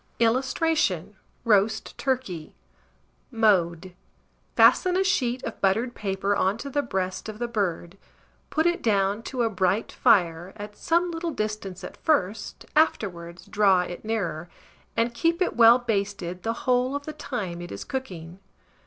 [0.17, 1.15] [Illustration:
[1.45, 2.55] ROAST TURKEY.]
[3.29, 3.93] Mode.
[4.55, 7.99] Fasten a sheet of buttered paper on to the breast of the bird,
[8.49, 13.81] put it down to a bright fire, at some little distance at first (afterwards draw
[13.81, 14.49] it nearer),
[14.97, 18.39] and keep it well basted the whole of the time it is cooking.